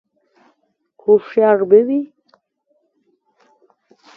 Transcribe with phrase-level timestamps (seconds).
[1.01, 1.99] _هوښيار به وي؟